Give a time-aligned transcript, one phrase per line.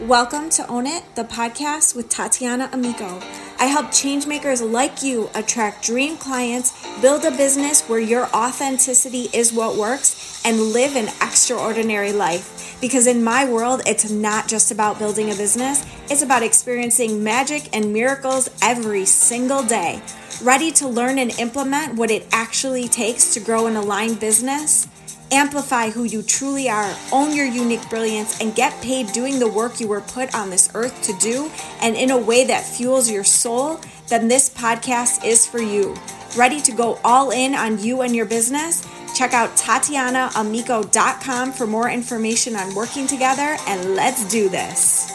[0.00, 3.20] Welcome to Own It, the podcast with Tatiana Amico.
[3.60, 9.52] I help changemakers like you attract dream clients, build a business where your authenticity is
[9.52, 12.76] what works, and live an extraordinary life.
[12.80, 17.68] Because in my world, it's not just about building a business, it's about experiencing magic
[17.72, 20.02] and miracles every single day.
[20.42, 24.88] Ready to learn and implement what it actually takes to grow an aligned business?
[25.34, 29.80] Amplify who you truly are, own your unique brilliance, and get paid doing the work
[29.80, 31.50] you were put on this earth to do
[31.80, 35.96] and in a way that fuels your soul, then this podcast is for you.
[36.36, 38.86] Ready to go all in on you and your business?
[39.16, 45.13] Check out TatianaAmico.com for more information on working together, and let's do this.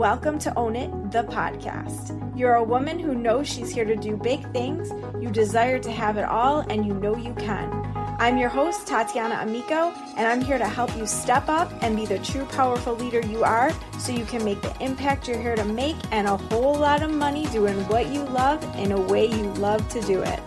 [0.00, 2.34] Welcome to Own It, the podcast.
[2.34, 4.88] You're a woman who knows she's here to do big things,
[5.22, 7.70] you desire to have it all, and you know you can.
[8.18, 12.06] I'm your host, Tatiana Amico, and I'm here to help you step up and be
[12.06, 15.66] the true powerful leader you are so you can make the impact you're here to
[15.66, 19.52] make and a whole lot of money doing what you love in a way you
[19.58, 20.40] love to do it.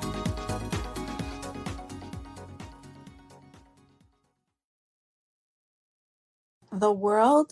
[6.72, 7.52] The world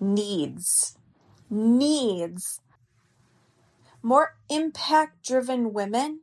[0.00, 0.96] needs
[1.50, 2.60] needs
[4.02, 6.20] more impact driven women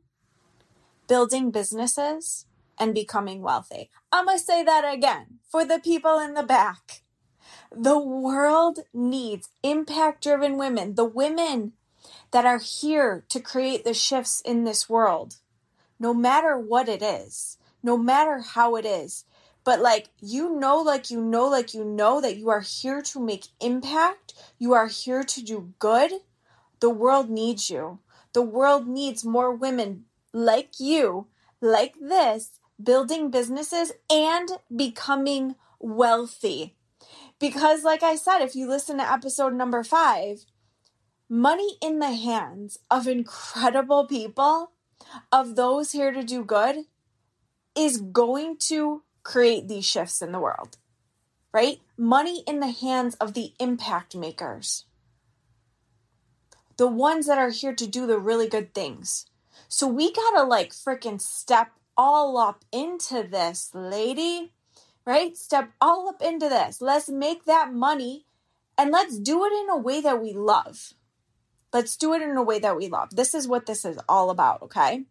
[1.06, 2.46] building businesses
[2.78, 3.90] and becoming wealthy.
[4.10, 7.02] I'm going to say that again for the people in the back.
[7.70, 11.72] The world needs impact driven women, the women
[12.30, 15.36] that are here to create the shifts in this world,
[15.98, 19.24] no matter what it is, no matter how it is
[19.64, 23.20] but like you know like you know like you know that you are here to
[23.20, 24.34] make impact.
[24.58, 26.12] You are here to do good.
[26.80, 28.00] The world needs you.
[28.34, 31.28] The world needs more women like you
[31.60, 36.76] like this building businesses and becoming wealthy.
[37.38, 40.44] Because like i said if you listen to episode number 5
[41.28, 44.72] money in the hands of incredible people
[45.32, 46.84] of those here to do good
[47.76, 50.76] is going to create these shifts in the world,
[51.52, 51.80] right?
[51.96, 54.84] Money in the hands of the impact makers,
[56.76, 59.26] the ones that are here to do the really good things.
[59.68, 64.52] So we gotta like freaking step all up into this, lady,
[65.04, 65.36] right?
[65.36, 66.80] Step all up into this.
[66.80, 68.26] Let's make that money
[68.76, 70.94] and let's do it in a way that we love.
[71.72, 73.16] Let's do it in a way that we love.
[73.16, 75.04] This is what this is all about, okay?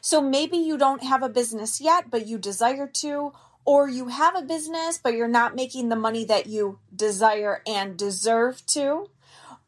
[0.00, 3.32] So maybe you don't have a business yet, but you desire to,
[3.64, 7.96] or you have a business but you're not making the money that you desire and
[7.96, 9.08] deserve to,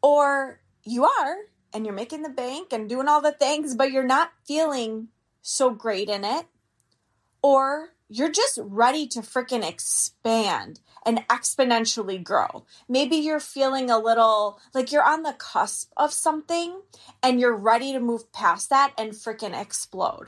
[0.01, 1.35] or you are
[1.73, 5.09] and you're making the bank and doing all the things but you're not feeling
[5.41, 6.45] so great in it,
[7.41, 12.65] or you're just ready to freaking expand and exponentially grow.
[12.87, 16.81] Maybe you're feeling a little like you're on the cusp of something
[17.21, 20.27] and you're ready to move past that and freaking explode.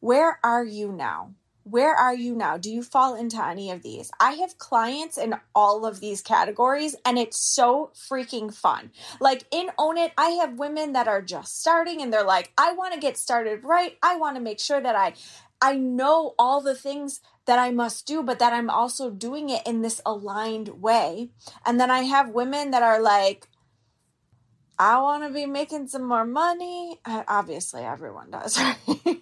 [0.00, 1.34] Where are you now?
[1.70, 2.56] Where are you now?
[2.56, 4.10] Do you fall into any of these?
[4.20, 8.90] I have clients in all of these categories and it's so freaking fun.
[9.20, 12.72] Like in Own It, I have women that are just starting and they're like, I
[12.72, 13.96] want to get started right.
[14.02, 15.14] I want to make sure that I
[15.60, 19.66] I know all the things that I must do, but that I'm also doing it
[19.66, 21.30] in this aligned way.
[21.66, 23.48] And then I have women that are like,
[24.78, 27.00] I want to be making some more money.
[27.04, 28.56] Obviously, everyone does,
[28.86, 29.17] right?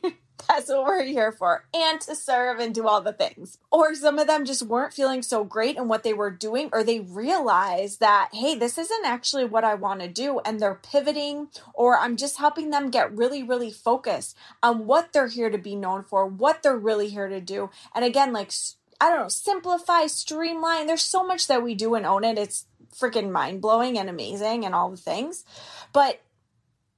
[0.56, 3.58] That's what we're here for, and to serve and do all the things.
[3.70, 6.82] Or some of them just weren't feeling so great in what they were doing, or
[6.82, 11.48] they realized that, hey, this isn't actually what I want to do, and they're pivoting,
[11.74, 15.76] or I'm just helping them get really, really focused on what they're here to be
[15.76, 17.68] known for, what they're really here to do.
[17.94, 18.50] And again, like,
[18.98, 20.86] I don't know, simplify, streamline.
[20.86, 22.38] There's so much that we do and own it.
[22.38, 22.64] It's
[22.94, 25.44] freaking mind blowing and amazing and all the things.
[25.92, 26.22] But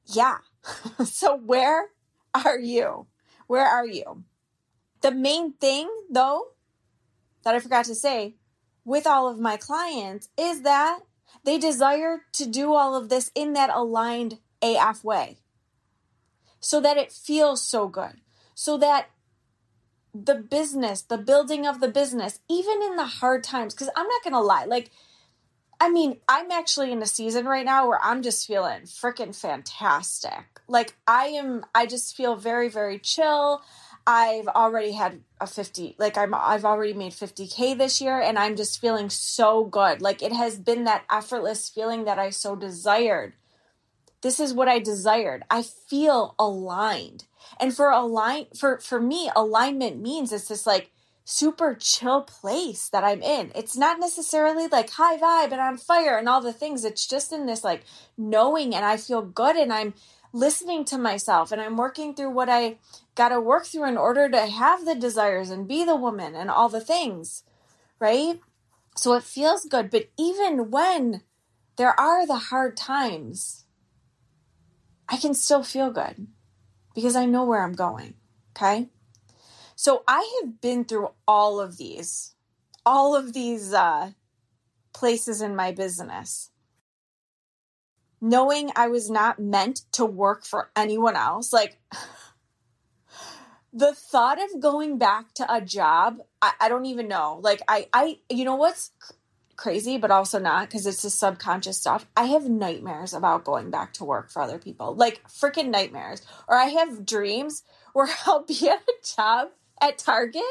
[0.07, 0.39] yeah.
[1.05, 1.89] so where
[2.35, 3.09] are you?
[3.49, 4.25] Where are you?
[5.01, 6.53] The main thing, though,
[7.43, 8.37] that I forgot to say
[8.85, 11.00] with all of my clients is that
[11.45, 15.39] they desire to do all of this in that aligned AF way
[16.61, 18.21] so that it feels so good,
[18.55, 19.11] so that
[20.15, 24.23] the business, the building of the business, even in the hard times, because I'm not
[24.25, 24.91] going to lie, like,
[25.81, 30.61] I mean, I'm actually in a season right now where I'm just feeling freaking fantastic.
[30.67, 33.63] Like I am I just feel very very chill.
[34.07, 38.57] I've already had a 50 like I'm I've already made 50k this year and I'm
[38.57, 40.03] just feeling so good.
[40.03, 43.35] Like it has been that effortless feeling that I so desired.
[44.21, 45.45] This is what I desired.
[45.49, 47.25] I feel aligned.
[47.61, 50.91] And for align for for me alignment means it's just like
[51.31, 53.53] super chill place that I'm in.
[53.55, 56.87] It's not necessarily like high vibe and on fire and all the things.
[56.87, 57.85] It's just in this like
[58.17, 59.93] knowing and I feel good and I'm
[60.33, 62.79] listening to myself and I'm working through what I
[63.15, 66.51] got to work through in order to have the desires and be the woman and
[66.51, 67.45] all the things,
[67.99, 68.41] right?
[68.97, 69.91] So it feels good.
[69.91, 71.25] But even when
[71.77, 73.67] there are the hard times,
[75.11, 76.27] I can still feel good
[76.95, 78.15] because I know where I'm going.
[78.57, 78.89] Okay.
[79.81, 82.35] So I have been through all of these,
[82.85, 84.11] all of these uh,
[84.93, 86.51] places in my business.
[88.21, 91.79] Knowing I was not meant to work for anyone else, like
[93.73, 97.39] the thought of going back to a job, I, I don't even know.
[97.41, 98.91] Like I, I, you know what's
[99.55, 102.05] crazy, but also not because it's just subconscious stuff.
[102.17, 106.27] I have nightmares about going back to work for other people, like freaking nightmares.
[106.49, 110.43] Or I have dreams where I'll be at a job at Target.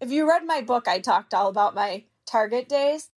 [0.00, 3.10] If you read my book, I talked all about my Target days.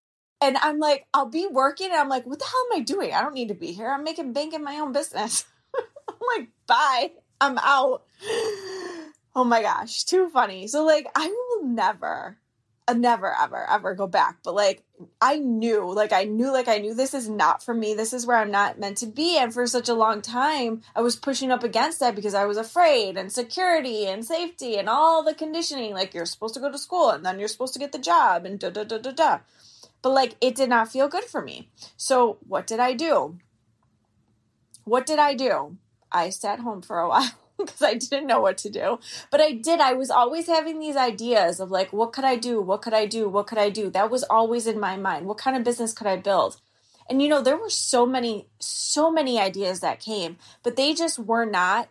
[0.41, 3.13] And I'm like, I'll be working and I'm like, what the hell am I doing?
[3.13, 3.91] I don't need to be here.
[3.91, 5.45] I'm making bank in my own business.
[5.75, 7.11] I'm like, bye.
[7.41, 8.03] I'm out.
[9.35, 10.67] Oh my gosh, too funny.
[10.67, 12.39] So like I will never
[12.89, 14.37] Uh, never ever ever go back.
[14.43, 14.83] But like
[15.21, 17.93] i knew like i knew like i knew this is not for me.
[17.93, 19.37] This is where i'm not meant to be.
[19.37, 22.57] And for such a long time i was pushing up against that because i was
[22.57, 25.93] afraid and security and safety and all the conditioning.
[25.93, 28.43] Like you're supposed to go to school and then you're supposed to get the job
[28.45, 29.39] and da da da da da.
[30.01, 31.69] But like it did not feel good for me.
[31.95, 33.37] So what did i do?
[34.83, 35.77] What did i do?
[36.11, 37.29] I sat home for a while
[37.65, 38.99] because I didn't know what to do.
[39.29, 39.79] But I did.
[39.79, 42.61] I was always having these ideas of like, what could I do?
[42.61, 43.27] What could I do?
[43.27, 43.89] What could I do?
[43.89, 45.25] That was always in my mind.
[45.25, 46.61] What kind of business could I build?
[47.09, 51.19] And you know, there were so many, so many ideas that came, but they just
[51.19, 51.89] were not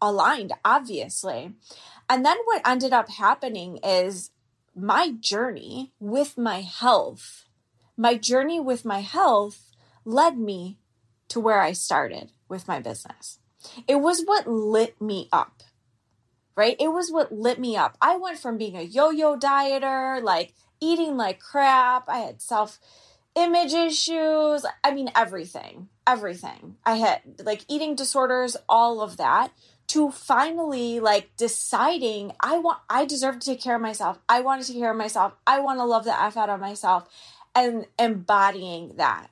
[0.00, 1.52] aligned, obviously.
[2.08, 4.30] And then what ended up happening is
[4.76, 7.46] my journey with my health,
[7.96, 9.70] my journey with my health
[10.04, 10.78] led me
[11.28, 13.38] to where I started with my business.
[13.86, 15.62] It was what lit me up,
[16.56, 16.76] right?
[16.78, 17.96] It was what lit me up.
[18.00, 22.08] I went from being a yo yo dieter, like eating like crap.
[22.08, 22.78] I had self
[23.34, 24.64] image issues.
[24.82, 26.76] I mean, everything, everything.
[26.84, 29.52] I had like eating disorders, all of that
[29.86, 34.18] to finally like deciding I want I deserve to take care of myself.
[34.28, 35.34] I want to take care of myself.
[35.46, 37.08] I want to love the F out of myself
[37.54, 39.28] and embodying that.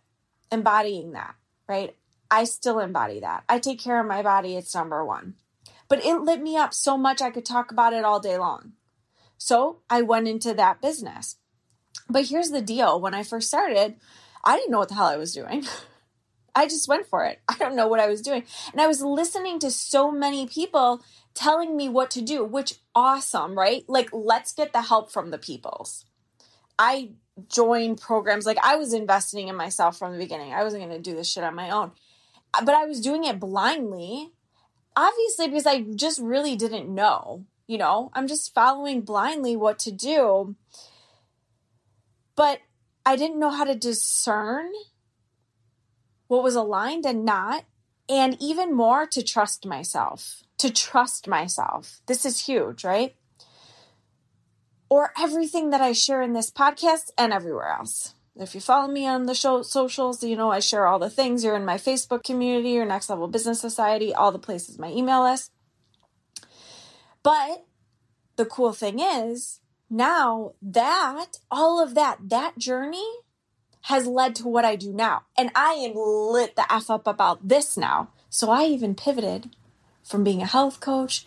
[0.51, 1.35] Embodying that,
[1.67, 1.97] right?
[2.33, 3.45] I still embody that.
[3.47, 5.35] I take care of my body, it's number one.
[5.87, 8.73] But it lit me up so much I could talk about it all day long.
[9.37, 11.37] So I went into that business.
[12.09, 13.97] But here's the deal when I first started,
[14.43, 15.67] I didn't know what the hell I was doing.
[16.55, 17.41] I just went for it.
[17.49, 18.45] I don't know what I was doing.
[18.73, 21.05] And I was listening to so many people
[21.35, 23.85] telling me what to do, which awesome, right?
[23.89, 26.07] Like let's get the help from the peoples.
[26.79, 27.11] I
[27.49, 30.55] joined programs like I was investing in myself from the beginning.
[30.55, 31.93] I wasn't going to do this shit on my own
[32.61, 34.33] but I was doing it blindly,
[34.97, 37.47] obviously, because I just really didn't know.
[37.67, 40.57] You know, I'm just following blindly what to do.
[42.37, 42.61] But
[43.07, 44.71] I didn't know how to discern
[46.27, 47.65] what was aligned and not.
[48.09, 52.03] And even more to trust myself, to trust myself.
[52.07, 53.15] This is huge, right?
[54.91, 58.15] Or everything that I share in this podcast and everywhere else.
[58.35, 61.45] If you follow me on the show socials, you know I share all the things.
[61.45, 65.23] You're in my Facebook community, your Next Level Business Society, all the places, my email
[65.23, 65.53] list.
[67.23, 67.67] But
[68.37, 69.61] the cool thing is,
[69.91, 73.07] now that all of that, that journey
[73.83, 75.23] has led to what I do now.
[75.37, 78.09] And I am lit the F up about this now.
[78.31, 79.55] So I even pivoted
[80.03, 81.27] from being a health coach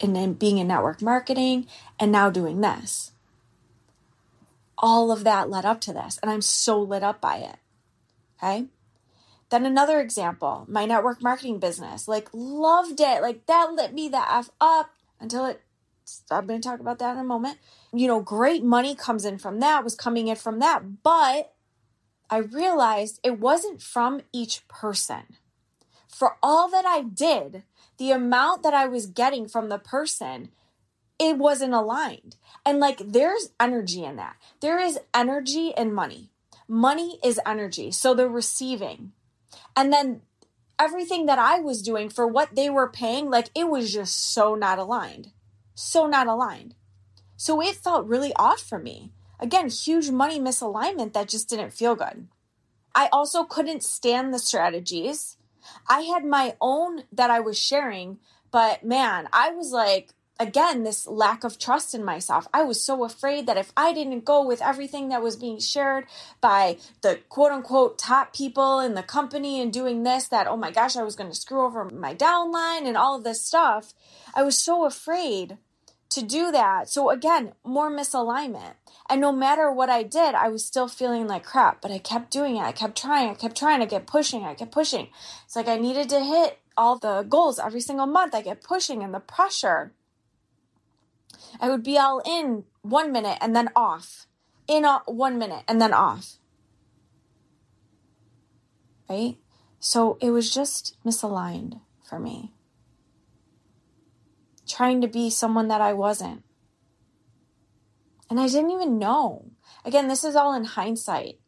[0.00, 1.66] and then being in network marketing
[1.98, 3.12] and now doing this
[4.80, 6.18] all of that led up to this.
[6.22, 7.56] And I'm so lit up by it.
[8.42, 8.66] Okay.
[9.50, 13.20] Then another example, my network marketing business, like loved it.
[13.20, 15.60] Like that lit me the F up until it,
[16.30, 17.58] I'm going to talk about that in a moment.
[17.92, 21.02] You know, great money comes in from that, was coming in from that.
[21.02, 21.52] But
[22.30, 25.36] I realized it wasn't from each person.
[26.08, 27.64] For all that I did,
[27.98, 30.50] the amount that I was getting from the person
[31.20, 32.36] it wasn't aligned.
[32.64, 34.36] And like there's energy in that.
[34.60, 36.30] There is energy in money.
[36.66, 37.92] Money is energy.
[37.92, 39.12] So they're receiving.
[39.76, 40.22] And then
[40.78, 44.54] everything that I was doing for what they were paying, like it was just so
[44.54, 45.32] not aligned.
[45.74, 46.74] So not aligned.
[47.36, 49.12] So it felt really off for me.
[49.38, 52.28] Again, huge money misalignment that just didn't feel good.
[52.94, 55.36] I also couldn't stand the strategies.
[55.88, 58.18] I had my own that I was sharing,
[58.50, 60.10] but man, I was like,
[60.40, 62.48] again, this lack of trust in myself.
[62.54, 66.06] I was so afraid that if I didn't go with everything that was being shared
[66.40, 70.72] by the quote unquote top people in the company and doing this, that, oh my
[70.72, 73.94] gosh, I was going to screw over my downline and all of this stuff.
[74.34, 75.58] I was so afraid
[76.10, 76.88] to do that.
[76.88, 78.74] So again, more misalignment.
[79.08, 82.30] And no matter what I did, I was still feeling like crap, but I kept
[82.32, 82.62] doing it.
[82.62, 83.30] I kept trying.
[83.30, 83.82] I kept trying.
[83.82, 84.44] I kept pushing.
[84.44, 85.08] I kept pushing.
[85.44, 88.34] It's like I needed to hit all the goals every single month.
[88.34, 89.92] I kept pushing and the pressure
[91.60, 94.26] I would be all in one minute and then off,
[94.68, 96.36] in one minute and then off.
[99.08, 99.36] Right?
[99.80, 102.52] So it was just misaligned for me.
[104.68, 106.44] Trying to be someone that I wasn't.
[108.28, 109.50] And I didn't even know.
[109.84, 111.38] Again, this is all in hindsight.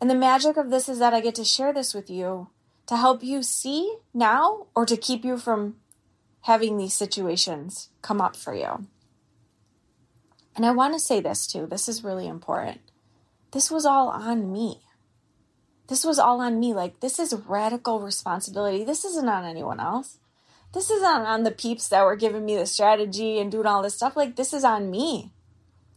[0.00, 2.50] And the magic of this is that I get to share this with you
[2.86, 5.76] to help you see now or to keep you from
[6.42, 8.86] having these situations come up for you.
[10.56, 11.66] And I want to say this too.
[11.66, 12.80] This is really important.
[13.52, 14.80] This was all on me.
[15.88, 16.72] This was all on me.
[16.72, 18.84] Like, this is radical responsibility.
[18.84, 20.18] This isn't on anyone else.
[20.72, 23.96] This isn't on the peeps that were giving me the strategy and doing all this
[23.96, 24.16] stuff.
[24.16, 25.32] Like, this is on me.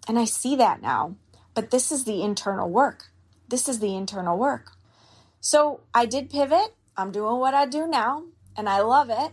[0.08, 1.16] And I see that now.
[1.54, 3.12] But this is the internal work.
[3.48, 4.72] This is the internal work.
[5.40, 6.74] So I did pivot.
[6.98, 8.24] I'm doing what I do now,
[8.56, 9.32] and I love it.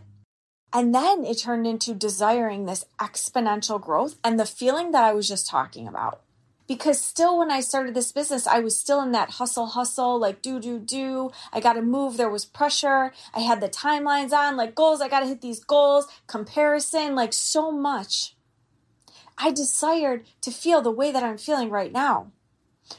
[0.72, 5.28] And then it turned into desiring this exponential growth and the feeling that I was
[5.28, 6.20] just talking about.
[6.68, 10.40] Because still, when I started this business, I was still in that hustle, hustle, like
[10.40, 11.32] do, do, do.
[11.52, 12.16] I got to move.
[12.16, 13.12] There was pressure.
[13.34, 15.00] I had the timelines on, like goals.
[15.00, 18.36] I got to hit these goals, comparison, like so much.
[19.36, 22.30] I desired to feel the way that I'm feeling right now.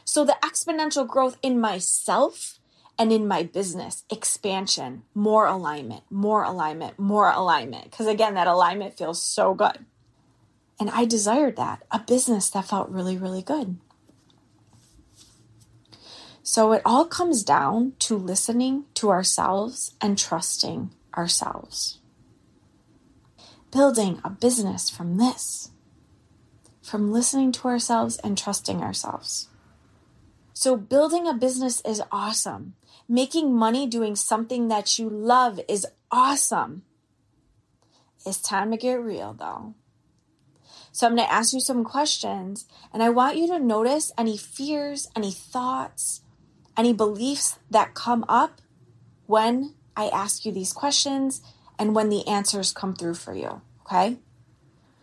[0.04, 2.60] So the exponential growth in myself
[3.02, 7.90] and in my business expansion more alignment more alignment more alignment.
[7.90, 9.86] Because again that alignment feels so good.
[10.80, 13.78] And i desired that a business that felt really really good.
[16.44, 21.98] So it all comes down to listening to ourselves and trusting ourselves.
[23.72, 25.72] Building a business from this
[26.84, 29.48] from listening to ourselves and trusting ourselves.
[30.54, 32.76] So, building a business is awesome.
[33.12, 36.84] Making money doing something that you love is awesome.
[38.26, 39.76] It's time to get real though.
[40.94, 44.38] So, I'm going to ask you some questions, and I want you to notice any
[44.38, 46.22] fears, any thoughts,
[46.78, 48.62] any beliefs that come up
[49.26, 51.42] when I ask you these questions
[51.78, 53.62] and when the answers come through for you.
[53.82, 54.20] Okay?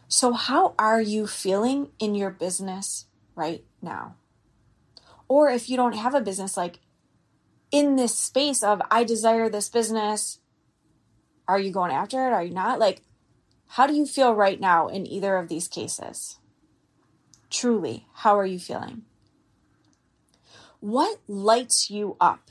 [0.09, 4.17] So, how are you feeling in your business right now?
[5.29, 6.81] Or if you don't have a business, like
[7.71, 10.39] in this space of, I desire this business,
[11.47, 12.33] are you going after it?
[12.33, 12.79] Are you not?
[12.79, 13.03] Like,
[13.69, 16.39] how do you feel right now in either of these cases?
[17.51, 19.03] Truly, how are you feeling?
[20.81, 22.51] What lights you up?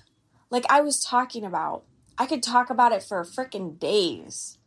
[0.49, 1.83] Like I was talking about,
[2.17, 4.57] I could talk about it for freaking days.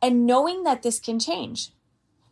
[0.00, 1.70] And knowing that this can change.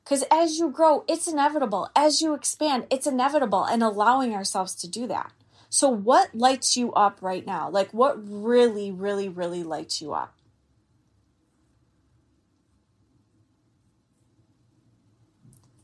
[0.04, 1.90] Because as you grow, it's inevitable.
[1.94, 5.32] As you expand, it's inevitable, and allowing ourselves to do that.
[5.70, 7.68] So, what lights you up right now?
[7.68, 10.34] Like, what really, really, really lights you up?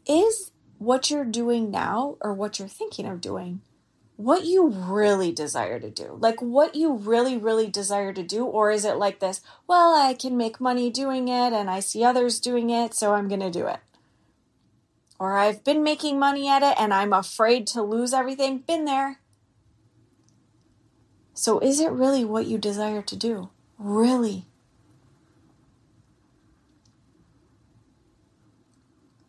[0.06, 3.60] Is what you're doing now or what you're thinking of doing
[4.16, 6.16] what you really desire to do?
[6.20, 8.44] Like, what you really, really desire to do?
[8.44, 12.04] Or is it like this, well, I can make money doing it and I see
[12.04, 13.80] others doing it, so I'm going to do it?
[15.18, 18.58] Or I've been making money at it and I'm afraid to lose everything.
[18.58, 19.20] Been there.
[21.34, 23.50] So, is it really what you desire to do?
[23.76, 24.46] Really?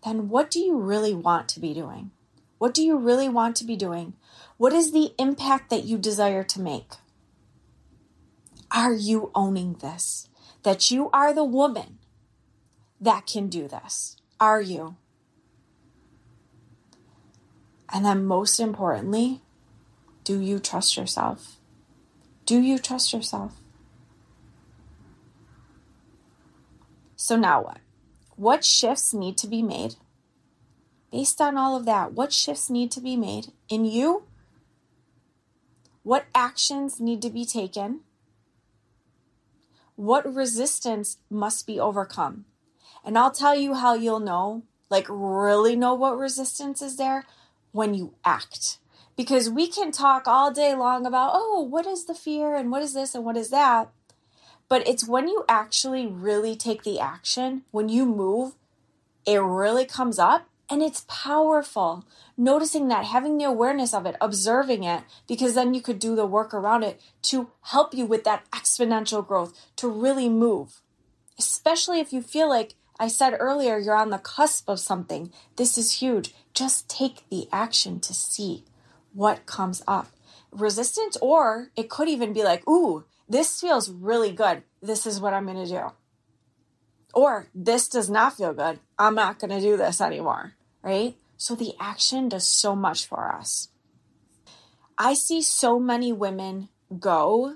[0.03, 2.11] Then, what do you really want to be doing?
[2.59, 4.13] What do you really want to be doing?
[4.57, 6.93] What is the impact that you desire to make?
[8.69, 10.29] Are you owning this?
[10.61, 11.97] That you are the woman
[13.01, 14.17] that can do this?
[14.39, 14.95] Are you?
[17.89, 19.41] And then, most importantly,
[20.23, 21.54] do you trust yourself?
[22.45, 23.53] Do you trust yourself?
[27.15, 27.79] So, now what?
[28.35, 29.95] What shifts need to be made?
[31.11, 34.23] Based on all of that, what shifts need to be made in you?
[36.03, 38.01] What actions need to be taken?
[39.95, 42.45] What resistance must be overcome?
[43.03, 47.25] And I'll tell you how you'll know, like, really know what resistance is there
[47.71, 48.77] when you act.
[49.15, 52.81] Because we can talk all day long about, oh, what is the fear and what
[52.81, 53.89] is this and what is that?
[54.67, 58.55] But it's when you actually really take the action, when you move,
[59.25, 62.05] it really comes up and it's powerful.
[62.35, 66.25] Noticing that, having the awareness of it, observing it, because then you could do the
[66.25, 70.81] work around it to help you with that exponential growth, to really move.
[71.37, 75.31] Especially if you feel like I said earlier, you're on the cusp of something.
[75.57, 76.33] This is huge.
[76.53, 78.63] Just take the action to see
[79.15, 80.09] what comes up.
[80.51, 84.63] Resistance, or it could even be like, ooh, this feels really good.
[84.81, 85.91] This is what I'm going to do.
[87.13, 88.79] Or this does not feel good.
[88.99, 90.53] I'm not going to do this anymore,
[90.83, 91.15] right?
[91.37, 93.69] So the action does so much for us.
[94.97, 96.69] I see so many women
[96.99, 97.55] go,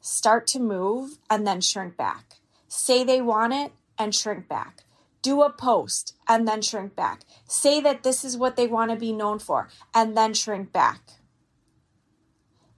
[0.00, 2.36] start to move, and then shrink back.
[2.68, 4.83] Say they want it and shrink back.
[5.24, 7.22] Do a post and then shrink back.
[7.48, 11.00] Say that this is what they want to be known for and then shrink back.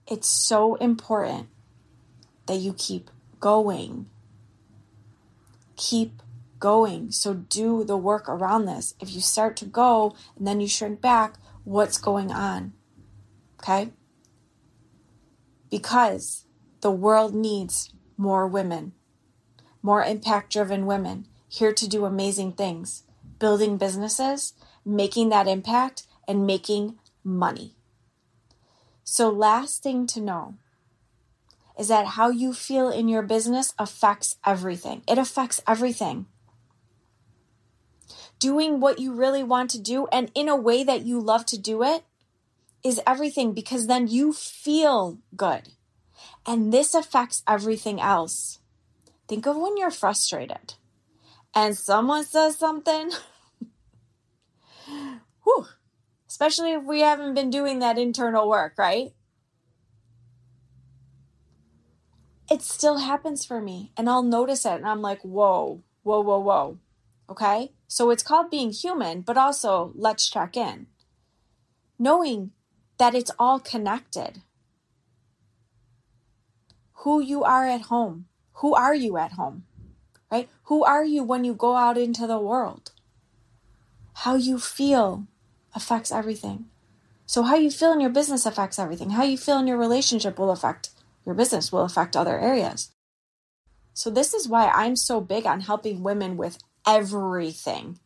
[0.07, 1.49] It's so important
[2.47, 4.07] that you keep going
[5.77, 6.21] keep
[6.59, 7.11] going.
[7.11, 8.95] So do the work around this.
[8.99, 12.73] If you start to go and then you shrink back, what's going on?
[13.61, 13.91] Okay?
[15.69, 16.45] Because
[16.81, 18.93] the world needs more women,
[19.81, 23.03] more impact driven women here to do amazing things,
[23.39, 24.53] building businesses,
[24.85, 27.75] making that impact, and making money.
[29.03, 30.55] So, last thing to know
[31.79, 35.03] is that how you feel in your business affects everything.
[35.07, 36.25] It affects everything.
[38.39, 41.57] Doing what you really want to do and in a way that you love to
[41.57, 42.03] do it
[42.83, 45.69] is everything because then you feel good.
[46.45, 48.59] And this affects everything else.
[49.27, 50.75] Think of when you're frustrated
[51.53, 53.11] and someone says something.
[55.43, 55.65] Whew,
[56.27, 59.13] especially if we haven't been doing that internal work, right?
[62.49, 66.39] it still happens for me and I'll notice it and I'm like, whoa, whoa, whoa,
[66.39, 66.79] whoa.
[67.29, 67.71] Okay?
[67.87, 70.87] So it's called being human, but also let's check in.
[71.99, 72.51] Knowing
[72.97, 74.41] that it's all connected.
[77.03, 78.25] Who you are at home.
[78.53, 79.65] Who are you at home?
[80.31, 80.49] Right?
[80.63, 82.91] Who are you when you go out into the world?
[84.13, 85.25] How you feel
[85.73, 86.65] affects everything.
[87.25, 89.11] So, how you feel in your business affects everything.
[89.11, 90.89] How you feel in your relationship will affect
[91.25, 92.91] your business will affect other areas.
[93.93, 97.99] So, this is why I'm so big on helping women with everything.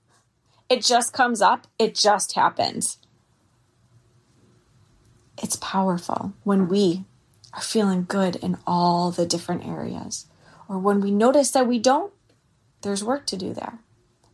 [0.70, 2.98] It just comes up, it just happens.
[5.42, 7.06] It's powerful when we
[7.54, 10.26] are feeling good in all the different areas.
[10.72, 12.14] Or when we notice that we don't,
[12.82, 13.80] there's work to do there.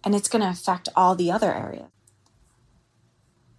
[0.03, 1.89] And it's going to affect all the other areas.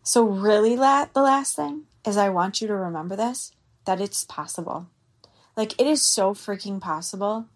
[0.04, 3.50] So, really, the last thing is I want you to remember this
[3.84, 4.86] that it's possible.
[5.56, 7.48] Like, it is so freaking possible.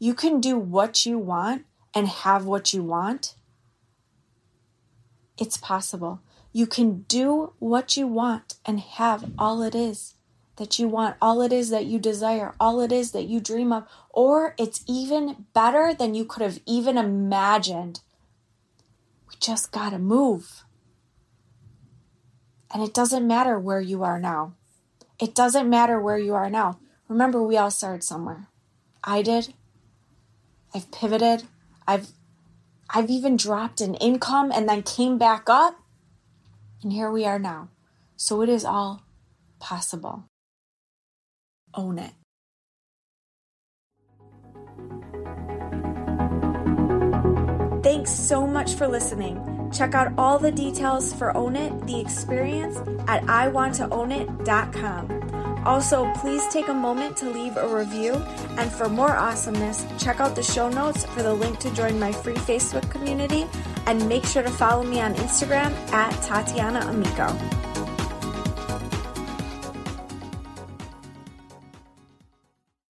[0.00, 3.36] You can do what you want and have what you want.
[5.38, 6.20] It's possible.
[6.52, 10.13] You can do what you want and have all it is
[10.56, 13.72] that you want, all it is that you desire, all it is that you dream
[13.72, 18.00] of, or it's even better than you could have even imagined.
[19.28, 20.64] We just got to move.
[22.72, 24.54] And it doesn't matter where you are now.
[25.20, 26.78] It doesn't matter where you are now.
[27.08, 28.48] Remember, we all started somewhere.
[29.02, 29.54] I did.
[30.74, 31.44] I've pivoted.
[31.86, 32.08] I've
[32.90, 35.80] I've even dropped an income and then came back up.
[36.82, 37.68] And here we are now.
[38.16, 39.02] So it is all
[39.58, 40.24] possible.
[41.76, 42.12] Own it.
[47.82, 49.70] Thanks so much for listening.
[49.72, 55.24] Check out all the details for Own It, the experience, at iwanttoownit.com.
[55.64, 58.14] Also, please take a moment to leave a review.
[58.56, 62.12] And for more awesomeness, check out the show notes for the link to join my
[62.12, 63.46] free Facebook community.
[63.86, 67.63] And make sure to follow me on Instagram at Tatiana Amico.